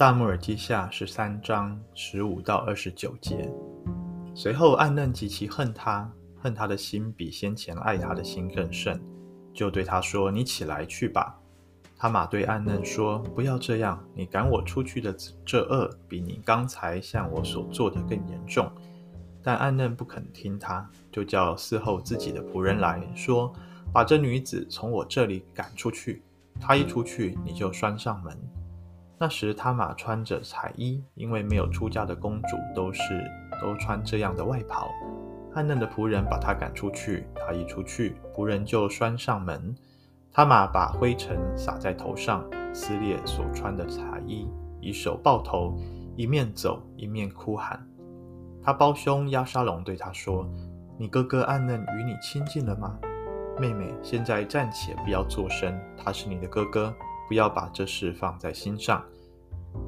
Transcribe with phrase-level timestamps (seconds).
[0.00, 3.52] 撒母耳记下十三章十五到二十九节。
[4.34, 8.98] 随后，暗嫩极其恨他，恨他的心比先前爱他的心更甚，
[9.52, 11.38] 就对他说：“你起来去吧。”
[11.98, 18.72] 他玛对暗嫩说：“不要这样，你赶我出去的这恶，比你刚才向我所做的更严重。”
[19.44, 23.52] 但暗嫩不肯听他，就叫伺候自己的仆人来说
[23.92, 26.22] ：“把这女子从我这里赶出去。
[26.58, 28.34] 她一出去，你就拴上门。”
[29.22, 33.02] 那时，他玛穿着彩衣，因为没有出嫁的公主都是
[33.60, 34.90] 都穿这样的外袍。
[35.52, 39.76] 暗嫩的仆人把他赶出去，他一出去，仆人就拴上门。
[40.32, 45.76] 他玛把灰尘撒在头上，撕裂所穿的彩衣，以手抱头，
[46.16, 47.86] 一面走一面哭喊。
[48.62, 50.48] 他胞兄押沙龙对他说
[50.96, 52.98] ：“你哥哥暗嫩与你亲近了吗？
[53.58, 56.94] 妹妹，现在暂且不要作声，他是你的哥哥。”
[57.30, 59.00] 不要把这事放在心上。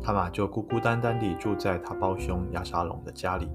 [0.00, 3.48] 他玛就孤孤单单地住在他胞兄亚沙龙的家里。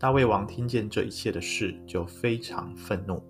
[0.00, 3.22] 大卫王听见这一切的事，就非常愤怒。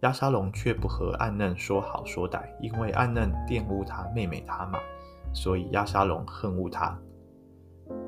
[0.00, 4.78] 亚沙龙却不和暗嫩说好说歹，因为暗嫩玷污他妹妹他玛，
[5.32, 6.94] 所以亚沙龙恨恶他。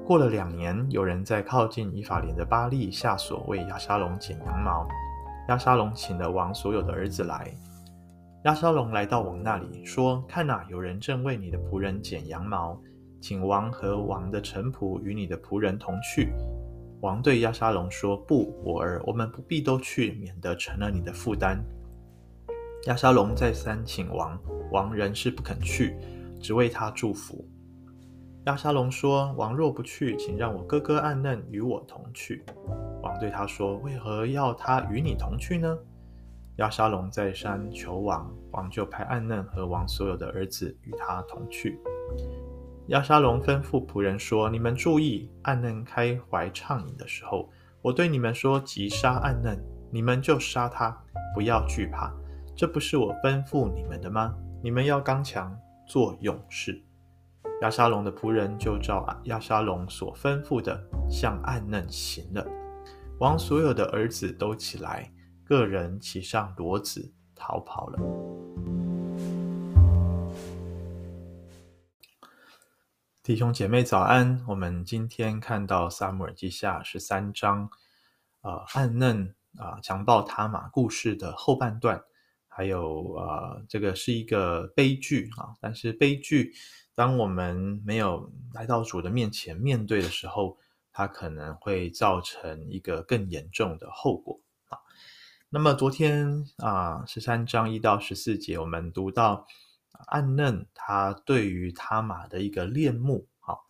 [0.04, 4.86] 过了两年，有人在靠近以法莲的巴力夏索为亚沙龙剪羊毛。
[5.48, 7.50] 亚沙龙请了王所有的儿子来。
[8.44, 12.78] 亚沙龙来到王那里，说：“看哪，有人正为你的仆人剪羊毛，
[13.18, 16.30] 请王和王的臣仆与你的仆人同去。”
[17.00, 21.58] 王对亚沙龙说：“不，我儿，我们不必都去，免得成了你的负担。”
[22.84, 24.38] 亚沙龙再三请王，
[24.70, 25.96] 王仍是不肯去，
[26.38, 27.48] 只为他祝福。
[28.44, 32.44] 亚沙龙说：“王若不去，请让我哥哥暗嫩与我同去。”
[33.02, 35.78] 王对他说：“为何要他与你同去呢？”
[36.56, 41.80] 亚沙龙再三求王，王就派暗嫩和王所有的儿子与他同去。
[42.88, 47.50] 亚沙龙吩咐仆人说：“你们注意，暗嫩开怀畅饮的时候，
[47.82, 50.96] 我对你们说，击杀暗嫩，你们就杀他，
[51.34, 52.14] 不要惧怕。
[52.54, 54.32] 这不是我吩咐你们的吗？
[54.62, 55.58] 你们要刚强，
[55.88, 56.80] 做勇士。”
[57.62, 60.80] 亚沙龙的仆人就照亚沙龙所吩咐的，
[61.10, 62.46] 向暗嫩行了。
[63.18, 65.10] 王所有的儿子都起来。
[65.44, 67.98] 个人骑上骡子逃跑了。
[73.22, 74.42] 弟兄姐妹早安！
[74.46, 77.70] 我们今天看到撒母耳记下十三章，
[78.42, 82.02] 呃，暗嫩啊强暴他玛故事的后半段，
[82.48, 85.54] 还有呃，这个是一个悲剧啊。
[85.60, 86.54] 但是悲剧，
[86.94, 90.58] 当我们没有来到主的面前面对的时候，
[90.92, 94.38] 它可能会造成一个更严重的后果。
[95.54, 99.46] 那么昨天啊，十三章一到十四节，我们读到
[100.08, 103.28] 暗嫩他对于他玛的一个恋慕。
[103.38, 103.64] 好，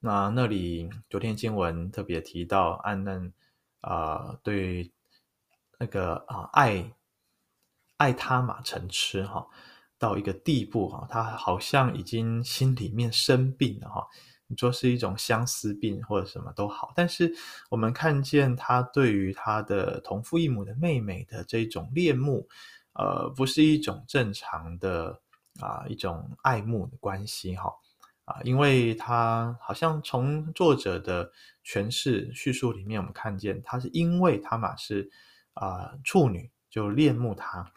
[0.00, 3.32] 那那里昨天经文特别提到暗嫩
[3.80, 4.92] 啊，对
[5.78, 6.92] 那个啊爱
[7.96, 9.46] 爱他玛成痴哈，
[9.98, 14.06] 到一个地步哈，他好像已经心里面生病了哈。
[14.50, 17.32] 你说是一种相思病或者什么都好，但是
[17.68, 22.48] 我们看见他对于他的同父异母的妹妹的这种恋慕，
[22.94, 25.20] 呃，不是一种正常的
[25.60, 27.72] 啊一种爱慕的关系哈
[28.24, 31.30] 啊，因为他好像从作者的
[31.64, 35.08] 诠释叙述里面，我们看见他是因为他嘛是
[35.54, 37.72] 啊处女就恋慕他，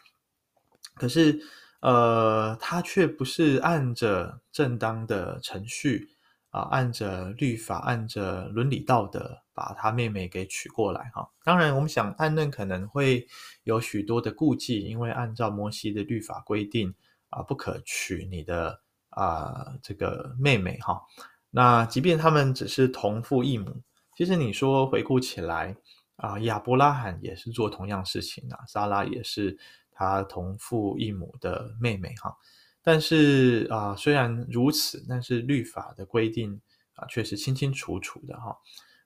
[0.96, 1.40] 可是
[1.82, 6.10] 呃他却不是按着正当的程序。
[6.54, 11.28] 啊，按着律法，按着伦理道德，把他妹妹给娶过来哈。
[11.44, 13.28] 当然，我们想暗嫩可能会
[13.64, 16.94] 有许多的顾忌，因为按照摩西的律法规定
[17.30, 21.02] 啊，不可娶你的啊这个妹妹哈。
[21.50, 23.82] 那即便他们只是同父异母，
[24.16, 25.76] 其实你说回顾起来
[26.18, 29.58] 啊，亚伯拉罕也是做同样事情啊，撒拉也是
[29.92, 32.38] 他同父异母的妹妹哈。
[32.84, 36.62] 但是啊、虽然如此，但是律法的规定
[36.96, 38.58] 啊，却是清清楚楚的哈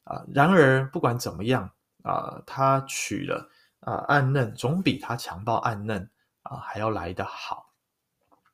[0.03, 0.25] 啊。
[0.33, 1.71] 然而不管怎么样
[2.03, 3.49] 啊，他娶了
[3.81, 6.09] 啊暗嫩，总比他强暴暗嫩
[6.41, 7.71] 啊还要来得好。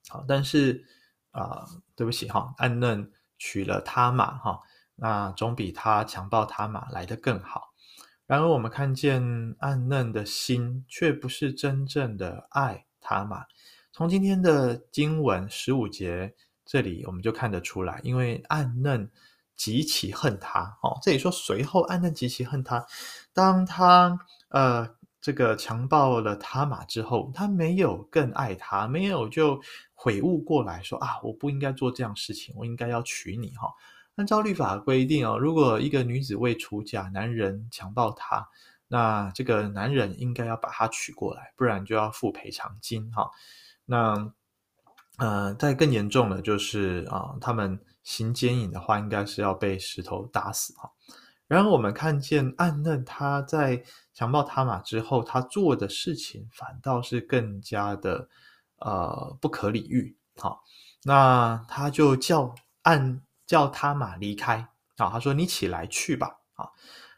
[0.09, 0.83] 好，但是
[1.31, 1.65] 啊，
[1.95, 4.59] 对不起哈，暗嫩娶了他玛哈，
[4.95, 7.73] 那总比他强暴他玛来得更好。
[8.25, 13.45] 然而我们看见暗嫩的心，却不是真正的爱他玛。
[13.95, 16.33] 从今天的经文十五节
[16.65, 19.07] 这里，我们就看得出来，因为暗嫩
[19.55, 20.97] 极其恨他哦。
[21.03, 22.83] 这里说随后暗嫩极其恨他，
[23.33, 24.17] 当他
[24.49, 24.89] 呃
[25.21, 29.61] 这个强暴了他玛之后，他没有更爱他，没有就
[29.93, 33.71] 悔悟过来说啊，我不应该做这样事情，我应该要娶你哈。
[34.15, 38.49] 按照律法规定哦，如果一个女子未出嫁，男人强暴她，
[38.87, 43.29] 那这个男人应该要把她娶过来，不然就要付赔偿金哈。
[43.85, 44.33] 那
[45.17, 50.91] 呃，再更严重的就是啊，他们行奸淫的话，应该是要被石头打死哈。
[51.47, 53.83] 然后我们看见暗嫩他在
[54.13, 58.27] 强暴他玛之后，他做的事情反倒是更加的
[58.77, 60.17] 呃不可理喻。
[60.37, 60.63] 好，
[61.03, 66.69] 那他就叫暗叫他玛离开啊，他说：“你起来去吧。”啊，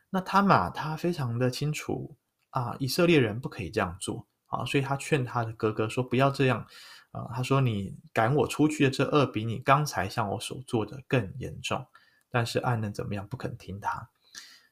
[0.10, 2.18] 那他玛他非常的清楚
[2.50, 6.66] 啊，以色列人不可以这样做啊，所以他劝他的哥哥说：“不要这样
[7.12, 11.86] 啊。”他说：“你赶我出去的这恶比你刚才向我所做的更严重。”
[12.30, 13.28] 但是暗嫩怎么样？
[13.28, 14.10] 不肯听他。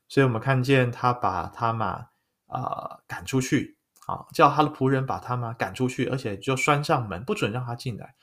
[0.07, 2.09] 所以我们看见他把他玛
[2.47, 8.15] 啊赶出去，啊，叫他的仆人把他玛赶出去，而且就拴上门，不准让他进来。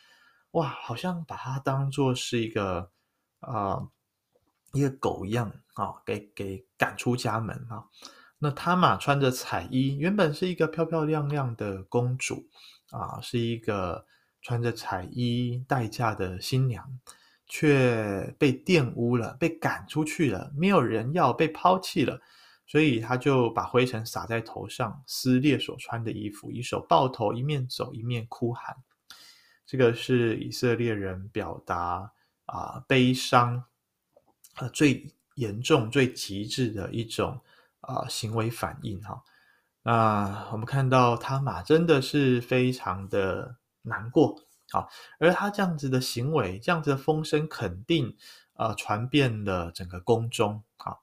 [0.52, 2.90] 哇，好像把他当做是一个
[3.40, 3.88] 啊、
[4.72, 7.86] 一个狗一样啊，给给赶出家门啊。
[8.40, 12.48] 那他玛穿着彩衣，原本是一个漂漂亮亮的公主
[12.90, 14.04] 啊，是一个
[14.42, 16.98] 穿着彩衣待嫁的新娘。
[17.52, 22.20] 却被玷污了，被赶出去了，没有人要，被抛弃了，
[22.64, 28.76] 所以他就把灰尘撒在头上，撕裂所穿的衣服，以手抱头，一面走一面哭喊。
[29.66, 32.12] 这个是以色列人表达
[32.46, 33.64] 啊、悲伤，
[34.58, 37.40] 呃最严重、最极致的一种
[37.90, 39.22] 啊、行为反应哈。
[39.82, 44.36] 那我们看到他马真的是非常的难过。
[44.70, 44.88] 好，
[45.18, 48.16] 而他这样子的行为，这样子的风声，肯定
[48.54, 50.62] 呃传遍了整个宫中。
[50.76, 51.02] 好，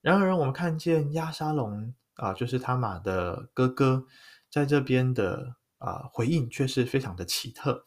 [0.00, 4.06] 然而我们看见亚沙龙啊、就是他马的哥哥，
[4.50, 7.84] 在这边的啊、回应却是非常的奇特。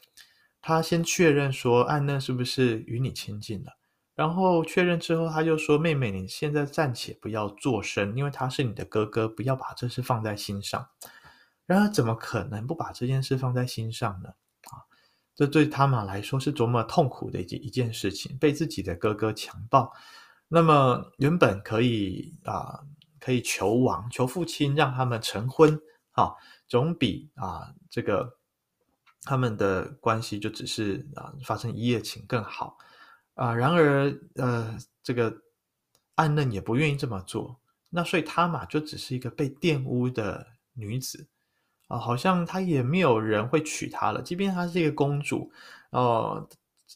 [0.62, 3.78] 他先确认说暗嫩是不是与你亲近了，
[4.16, 10.88] 然后确认之后，他就说妹妹，你现在暂且不要作声，因为他是你的哥哥，不要把这事放在心上。
[11.66, 14.30] 然而怎么可能不把这件事放在心上呢？
[14.70, 14.88] 啊
[15.36, 19.92] 这对他们来说是多么痛苦的一件一件事情，被自己的哥哥强暴。
[20.48, 22.80] 那么原本可以啊、
[23.20, 25.78] 可以求王求父亲让他们成婚，
[26.12, 26.32] 啊、
[26.70, 28.38] 总比啊、这个
[29.24, 32.78] 他们的关系就只是啊、发生一夜情更好
[33.36, 35.42] 啊、然而呃，这个
[36.16, 37.60] 暗嫩也不愿意这么做，
[37.90, 41.28] 那所以他玛就只是一个被玷污的女子。
[41.88, 44.20] 啊、好像她也没有人会娶她了。
[44.20, 45.52] 即便她是一个公主，
[45.92, 46.50] 哦，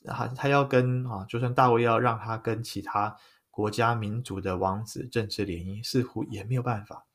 [0.03, 3.15] 她她要跟啊，就算大卫要让她跟其他
[3.51, 7.05] 国家民族的王子政治联姻，似乎也没有办法。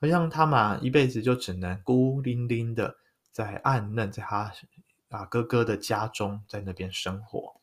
[0.00, 2.96] 好像他玛一辈子就只能孤零零的
[3.32, 4.50] 在暗嫩，在他
[5.10, 7.59] 啊哥哥的家中，在那边生活，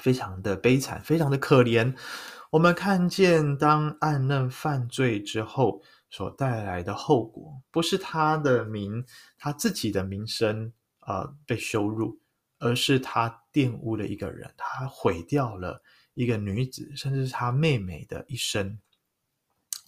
[0.00, 1.94] 非常的悲惨，非常的可怜。
[2.50, 5.82] 我们看见当暗嫩犯罪之后。
[6.14, 9.02] 所带来的后果，不是他的名，
[9.38, 10.70] 他自己的名声
[11.06, 12.20] 呃被羞辱，
[12.58, 15.80] 而是他玷污了一个人，他毁掉了
[16.12, 18.78] 一个女子，甚至是他妹妹的一生。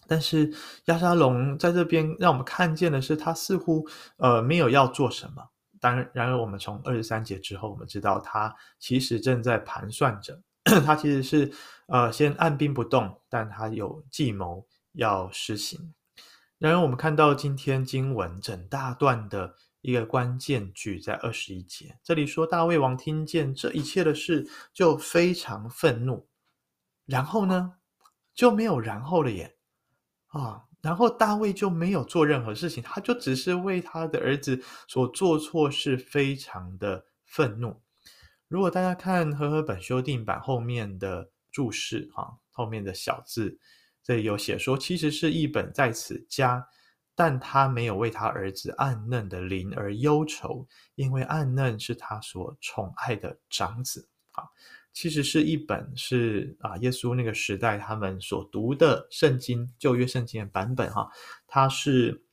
[0.07, 0.51] 但是
[0.85, 3.87] 亚沙龙在这边让我们看见的是，他似乎
[4.17, 5.51] 呃没有要做什么。
[5.85, 10.41] 当然，然而我们从二十三节之后，我们知道他其实正在盘算着，
[10.83, 11.53] 他其实是
[11.85, 15.93] 呃先按兵不动，但他有计谋要施行。
[16.57, 26.27] 然而，我们看到今天经文整大段的一个关键句在二十一节，这里说大卫王听见这一切的事，就非常愤怒。
[27.05, 27.73] 然后呢，
[28.33, 29.55] 就没有然后了耶
[30.29, 30.63] 啊！
[30.85, 37.81] 然后大卫就没有做任何事情，他就只是为他的儿子所做错事，非常的愤怒。
[38.47, 43.57] 如果大家看和合本修订版后面的注释啊，后面的小字。
[44.03, 46.63] 这里有写说，其实是一本在此加，
[47.15, 54.07] 但他没有为他儿子暗嫩的灵而忧愁，因为暗嫩是他所宠爱的长子。
[54.33, 54.43] 啊，
[54.95, 61.07] 其实是一本是啊，耶稣那个时代他们所读的圣经，旧约圣经的版本哈，
[61.45, 62.23] 它是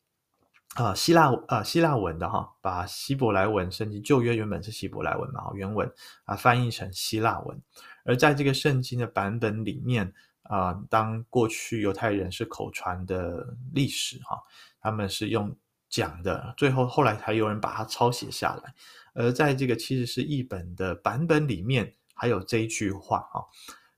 [0.76, 5.92] 啊希腊啊希腊文的哈，把希伯来文圣经旧约原本是希伯来文嘛，原文
[6.24, 7.60] 啊翻译成希腊文，
[8.04, 10.10] 而在这个圣经的版本里面。
[10.44, 14.36] 啊、当过去犹太人是口传的历史哈，
[14.82, 15.56] 他们是用
[15.88, 18.74] 讲的，最后后来才有人把它抄写下来。
[19.14, 23.44] 而在这个其实是译本的版本里面，还有这一句话哈。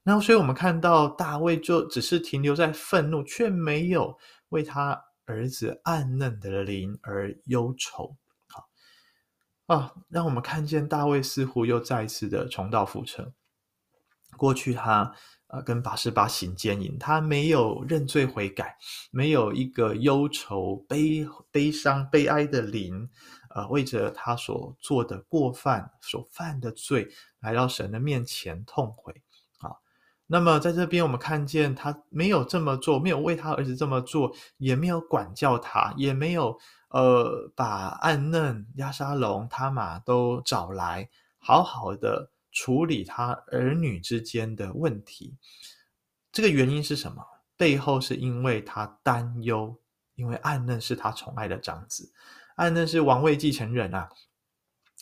[0.02, 4.16] 然后，所以我们看到大卫就只是停留在愤怒，却没有
[4.48, 8.16] 为他儿子暗嫩的灵而忧愁。
[8.48, 8.66] 好
[9.66, 13.34] 啊，让我们看见大卫似乎又再一次的重蹈覆辙。
[14.38, 15.14] 过去他
[15.48, 18.78] 呃跟拔示巴行奸淫，他没有认罪悔改，
[19.10, 23.08] 没有一个忧愁、悲悲伤、悲哀的灵，
[23.54, 27.08] 呃，为着他所做的过犯、所犯的罪，
[27.44, 29.22] 来到神的面前痛悔。
[29.58, 29.76] 啊，
[30.26, 36.58] 那么在这边我们看见他没有这么做，没有为他儿子这么做，也没有管教他，也没有
[36.88, 41.08] 呃把暗嫩、押沙龙、他玛都找来，
[41.38, 42.30] 好好的。
[42.56, 45.34] 处理他儿女之间的问题，
[46.30, 47.26] 这个原因是什么？
[47.56, 49.76] 背后是因为他担忧，
[50.14, 52.12] 因为暗嫩是他宠爱的长子，
[52.54, 54.08] 暗嫩是王位继承人啊。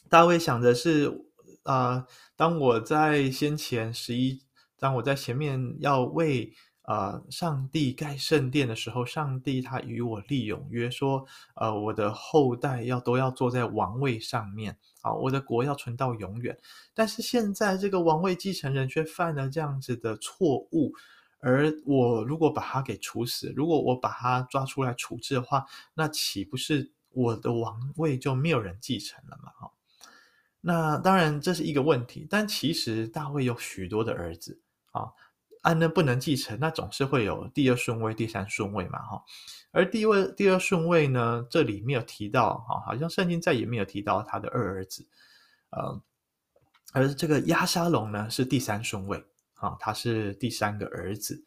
[0.08, 1.26] 大卫想的是，
[1.62, 4.42] 啊、当我在先前十一，
[4.78, 6.52] 当我在前面要为。
[6.84, 16.58] 啊、上帝盖圣殿的时候，上帝他与我立永约，说，呃，我的后代要都要坐在王位上面，啊，我的国要存到永远。
[16.92, 20.92] 但是现在这个王位继承人却犯了这样子的错误，
[21.38, 25.64] 而我如果把他给处死，如果我把他抓出来处置的话，
[25.94, 29.52] 那岂不是我的王位就没有人继承了吗？
[29.56, 29.70] 哈，
[30.62, 34.58] 那当然这是一个问题，但其实大卫有许多的儿子
[34.92, 35.12] 啊。
[35.62, 39.22] 暗嫩不能继承，那总是会有第二顺位、第三顺位嘛，哈。
[39.70, 45.06] 而第二第二顺位呢，这里没有提到，哈，好像圣经再也没有提到他的二儿子，
[45.70, 46.02] 呃，
[46.92, 51.44] 而这个押沙龙呢是第三顺位，啊，他是第三个儿子，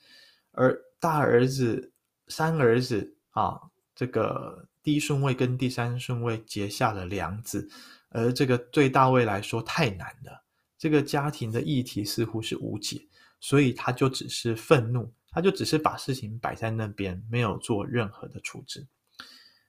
[0.53, 1.91] 而大儿子、
[2.29, 3.59] 三儿子啊，
[3.93, 7.69] 这个第一顺位跟第三顺位结下了梁子，
[8.15, 10.43] 而这个对大卫来说太难了，
[10.77, 13.05] 这个家庭的议题似乎是无解。
[13.41, 18.87] 所以他就只是愤怒，他就只是把事情摆在那边，没有做任何的处置。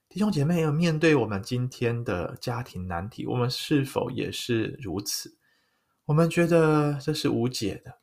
[0.09, 5.37] 弟兄姐妹，要面对我们今天的家庭难题，我们是否也是如此？
[6.05, 7.99] 我们觉得这是无解的，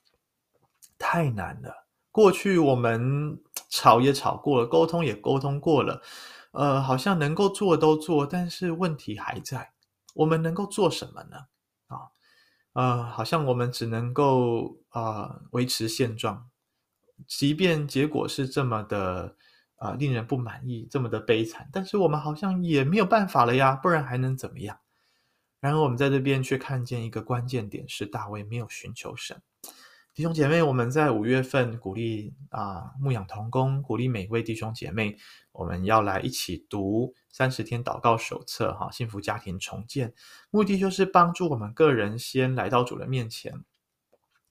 [0.97, 1.87] 太难了。
[2.13, 3.37] 过去我们
[3.69, 6.01] 吵也吵过了，沟通也沟通过了，
[6.53, 9.74] 呃，好像能够做都做，但是问题还在。
[10.15, 11.37] 我们能够做什么呢？
[11.87, 12.09] 啊
[12.73, 16.51] 呃，好像我们只能够啊、维持现状，
[17.29, 19.37] 即便结果是这么的
[19.77, 24.81] 啊、令人不满意，这么的悲惨，但是我们好像也没有办法了呀，不然还能怎么样？
[25.61, 29.41] 然而我们在这边却看见一个关键点是大卫没有寻求神。
[30.15, 35.19] 弟兄姐妹，我们在五月份鼓励啊牧养同工，鼓励每位弟兄姐妹，
[35.51, 40.15] 我们要来一起读三十天祷告手册，哈，幸福家庭重建，
[40.53, 43.65] 目的就是帮助我们个人先来到主的面前，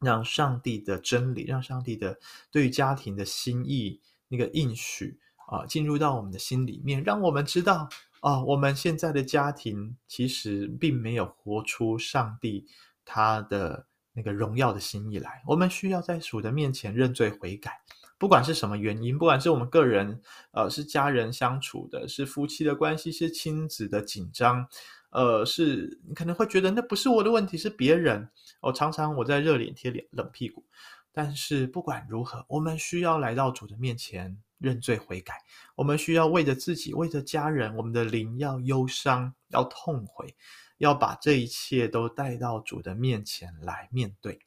[0.01, 2.19] 让上帝的真理，让上帝的
[2.51, 5.17] 对家庭的心意那个应许
[5.47, 7.87] 啊，进入到我们的心里面，让我们知道
[8.19, 12.67] 啊，我们现在的家庭其实并没有活出上帝
[13.05, 13.87] 他的。
[14.13, 17.81] 那个荣耀的心意来，我们需要在主的面前认罪悔改，
[18.17, 24.67] 不管是什么原因，不管是我们个人，呃，是家人相处的，是夫妻的关系，是亲子的紧张，
[25.09, 28.29] 呃，是你可能会觉得那不是我的问题，是别人。
[28.61, 30.63] 我、常常我在热脸贴脸冷屁股，
[31.11, 35.33] 但是不管如何，我们需要来到主的面前认罪悔改，
[35.75, 40.33] 我们需要为着自己，为着家人，我们的灵要忧伤，要痛悔。
[40.83, 44.39] 要把这一切都带到主的面前来面对。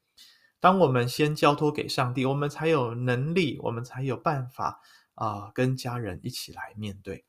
[0.60, 4.80] 当我们先交托给上帝，我们才有能力，我们才有办法
[5.14, 7.24] 啊、跟家人一起来面对，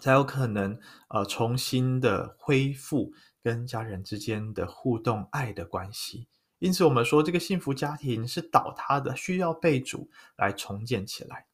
[0.00, 0.78] 才有可能
[1.08, 6.28] 呃重新的恢复跟家人之间的互动、爱的关系。
[6.58, 11.46] 因此，我们说这个幸福家庭是倒塌的，需要被主来重建起来。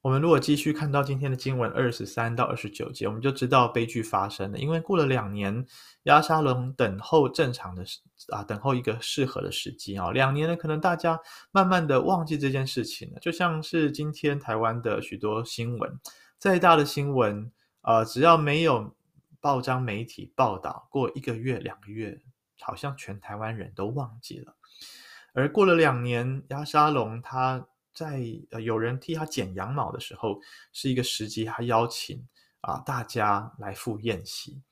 [0.00, 4.58] 我们如果继续看到今天的经文二十三到二十九节，我们就知道悲剧发生了。
[4.58, 5.66] 因为过了两年，
[6.04, 7.84] 押沙龙等候正常的
[8.28, 10.12] 啊，等候一个适合的时机啊。
[10.12, 11.18] 两年呢，可能大家
[11.50, 13.18] 慢慢的忘记这件事情了。
[13.18, 15.98] 就像是今天台湾的许多新闻，
[16.38, 17.50] 再大的新闻，
[17.82, 18.94] 呃，只要没有
[19.40, 22.20] 报章媒体报道，过一个月、两个月，
[22.60, 24.54] 好像全台湾人都忘记了。
[25.34, 27.66] 而过了两年，押沙龙他。
[27.98, 30.38] 在呃有人替他剪羊毛的时候，
[30.72, 32.24] 是一个时机，他邀请
[32.60, 34.62] 啊大家来赴宴席，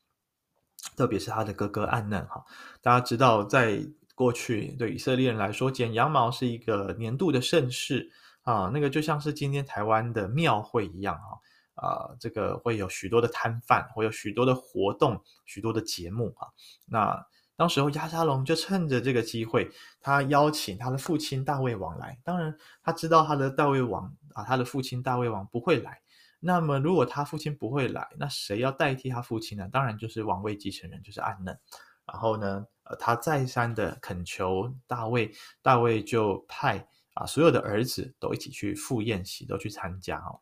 [0.97, 2.45] 特别是他的哥哥暗嫩哈。
[2.81, 8.09] 大家知道，在过去对以色列人来说，剪羊毛是一个年度的盛事
[8.43, 11.41] 啊，那个就像是今天台湾的庙会一样哈
[11.75, 16.47] 啊，这个会有许多的摊贩，会有许多的活动，许多的节目哈。
[16.87, 19.71] 那当时候，亚沙龙就趁着这个机会，
[20.01, 22.19] 他邀请他的父亲大卫王来。
[22.23, 26.01] 当然，他知道他的大卫王啊，他的父亲大卫王不会来。
[26.39, 29.67] 那么，如果他父亲不会来，那谁要代替他父亲呢？
[29.73, 31.59] 当然就是王位继承人，就是暗嫩。
[32.05, 35.33] 然后呢，呃，他再三的恳求大卫，
[35.63, 40.39] 大卫就派啊所有的儿子都一起去赴宴席，都去参加哦。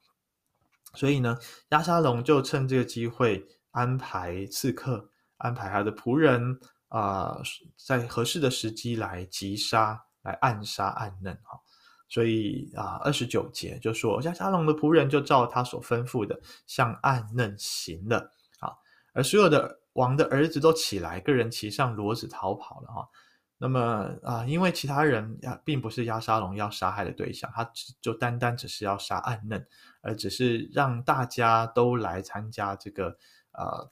[0.94, 1.38] 所以呢，
[1.70, 6.58] 亚沙龙就趁这个机会安排刺客，安排他的仆人
[6.96, 7.42] 啊、
[7.76, 11.58] 在合适的时机来击杀、来暗杀暗嫩哈。
[12.08, 18.70] 所以啊，二十九节就说押沙龙的仆人就照他所吩咐的，向暗嫩行了啊。
[19.12, 23.08] 而所有的王的儿子都起来，个人骑上骡子逃跑了哈。
[23.58, 29.66] 那么啊，因为其他人呀，并不是押沙龙要杀害的对象，他只就单单只是要杀暗嫩，
[30.00, 33.16] 而只是让大家都来参加这个
[33.52, 33.90] 呃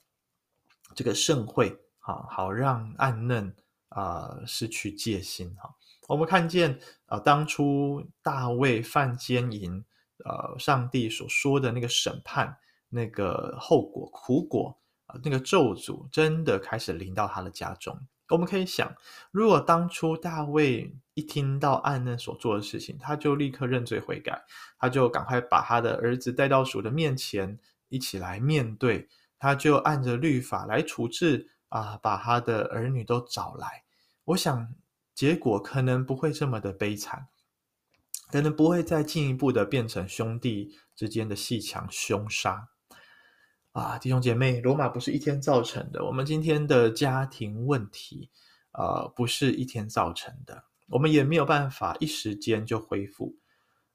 [0.95, 3.53] 这个盛会啊，好让暗嫩
[3.89, 5.73] 啊失去戒心哈。
[6.07, 9.83] 我们看见啊，当初大卫犯奸淫，
[10.25, 12.57] 呃，上帝所说的那个审判，
[12.89, 17.97] 那个后果苦果啊，那个咒诅真的开始临到他的家中。
[18.29, 18.93] 我们可以想，
[19.31, 24.43] 如果当初大卫一听到暗嫩所做的事情，他就立刻认罪悔改，
[24.79, 29.07] 他就赶快把他的儿子带到主的面前，一起来面对，
[29.37, 33.83] 他就按着律法来处置啊，把他的儿女都找来。
[34.25, 34.75] 我想，
[35.15, 37.27] 结果可能不会这么的悲惨，
[38.31, 42.69] 可能不会再进一步的变成兄弟之间的鬩墙凶杀。
[43.71, 46.05] 啊，弟兄姐妹，罗马不是一天造成的。
[46.05, 48.29] 我们今天的家庭问题，
[48.73, 50.65] 呃，不是一天造成的。
[50.89, 53.35] 我们也没有办法一时间就恢复。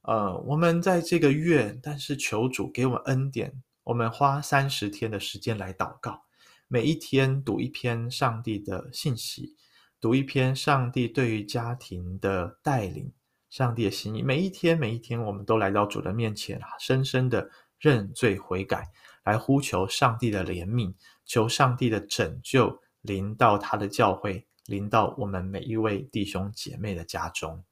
[0.03, 6.25] 呃，我们在这个月，但是求主给我们恩典，我们花三十天的时间来祷告，
[6.71, 9.57] 每一天读一篇上帝的信息，
[9.99, 13.11] 读一篇上帝对于家庭的带领，
[13.49, 14.23] 上帝的心意。
[14.23, 18.87] 每一天，每一天，我们都来到主的面前，深深的认罪悔改。
[19.25, 20.93] 来呼求上帝的怜悯，
[21.25, 27.65] 求上帝的拯救临到他的教会，临到我们每一位弟兄姐妹的家中。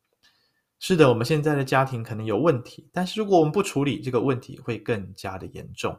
[0.79, 5.99] 是的，我们现在的家庭可能有问题，但是如果我们不处理这个问题，会更加的严重。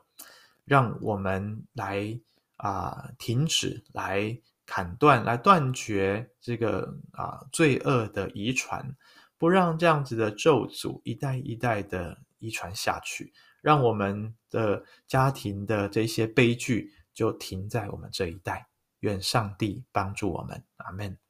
[0.65, 2.19] 让我们来
[2.57, 8.95] 啊、停止，来砍断，来断绝这个啊、罪恶的遗传，
[9.37, 13.33] 不让这样子的咒诅一代一代的遗传下去。
[13.61, 18.67] 让我们的家庭的这些悲剧就停在我们这一代。
[19.01, 21.26] 愿上帝帮助我们，阿门。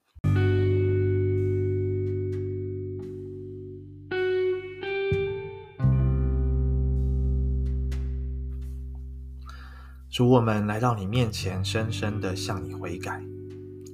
[10.17, 13.23] 主，我们来到你面前，深深的向你悔改。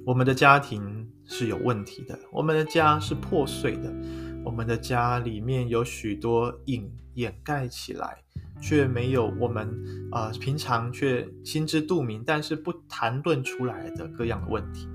[0.06, 3.94] 我们的家庭是有问题的，我们的家是破碎的，
[4.42, 8.16] 我们的家里面有许多隐掩盖起来。
[8.58, 9.68] 却没有我们
[10.10, 14.88] 啊、平常却心知肚明，但是不谈论出来的各样的问题。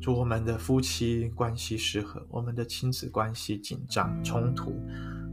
[0.00, 4.72] 主，我们的夫妻关系失和，我们的亲子关系紧张冲突。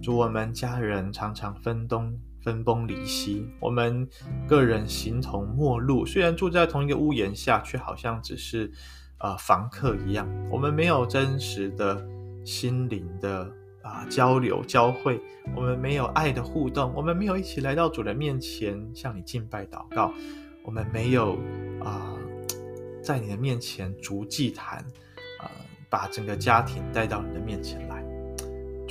[0.04, 2.14] 主，我们家人常常分东
[2.46, 4.08] 分崩离析，我们
[4.48, 6.06] 个人形同陌路。
[6.06, 8.72] 虽然住在同一个屋檐下，却好像只是、
[9.18, 10.30] 呃、房客一样。
[10.50, 12.02] 我们没有真实的
[12.46, 13.52] 心灵的。
[13.86, 15.22] 啊，交流交汇，
[15.56, 20.12] 我们没有爱的互动，我们没有一起来到主的面前向你敬拜祷告，
[20.64, 21.38] 我们没有
[21.84, 22.18] 啊，
[23.04, 24.80] 在你的面前筑祭坛，
[25.40, 25.46] 啊，
[25.88, 28.04] 把整个家庭带到你的面前来。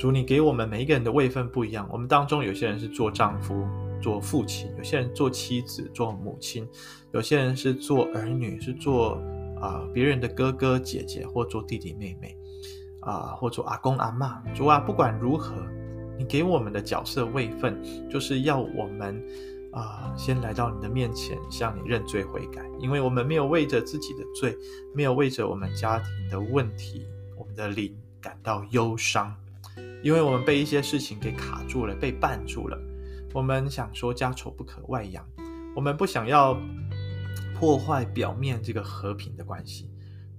[0.05, 3.67] 主，你给我们每一个人的位分不一样，我们当中有些人是做丈夫、
[3.99, 6.67] 做父亲，有些人做妻子、做母亲，
[7.11, 9.19] 有些人是做儿女，是做
[9.59, 12.37] 啊别人的哥哥姐姐，或做弟弟妹妹。
[13.01, 15.55] 啊，或做阿公阿妈，主啊，不管如何，
[16.19, 19.19] 你给我们的角色位分，就是要我们
[19.71, 24.55] 啊，先来到你的面前，向你认罪悔改，因为我们没有为着自己的罪，
[24.93, 29.31] 没有为着我们家庭的问题，我们的灵感到忧伤，
[30.03, 32.77] 因为我们被一些事情给卡住了，被绊住了。
[33.33, 35.25] 我们想说家丑不可外扬，
[35.75, 36.57] 我们不想要
[37.59, 39.89] 破坏表面这个和平的关系，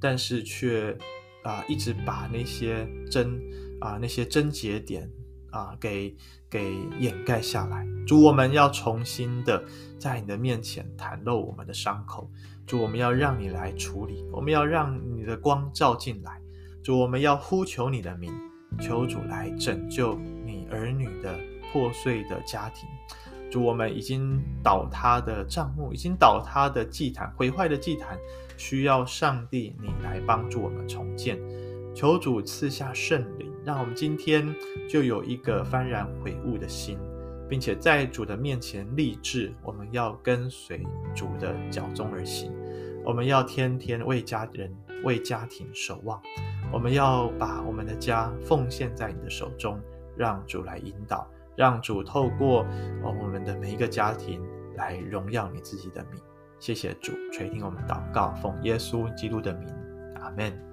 [0.00, 0.96] 但是却。
[1.42, 3.40] 啊，一直把那些真
[3.80, 5.08] 啊那些症结点
[5.52, 6.12] 啊给
[6.50, 7.86] 给掩盖下来。
[8.04, 9.64] 主，我们要重新的
[9.96, 12.28] 在你的面前袒露我们的伤口。
[12.66, 16.42] 主，我们要让你来处理，我们要让你的光照进来。
[16.82, 18.32] 主，我们要呼求你的名，
[18.80, 21.38] 求主来拯救你儿女的
[21.72, 22.88] 破碎的家庭。
[23.50, 28.18] 主，我们已经倒塌的帐幕，已经倒塌的祭坛，毁坏的祭坛。
[28.58, 31.38] 需要上帝你来帮助我们重建，
[31.94, 34.50] 求主赐下圣灵，让我们今天
[34.88, 36.98] 就有一个幡然悔悟的心，
[37.50, 40.82] 并且在主的面前立志，我们要跟随
[41.14, 42.50] 主的脚踪而行，
[43.04, 46.20] 我们要天天为家人、为家庭守望。
[46.72, 49.80] 我们要把我们的家奉献在你的手中，
[50.16, 52.66] 让主来引导，让主透过
[53.02, 54.42] 我们的每一个家庭
[54.74, 56.20] 来荣耀你自己的名。
[56.58, 59.68] 谢谢主垂听我们祷告，奉耶稣基督的名，
[60.20, 60.65] 阿门。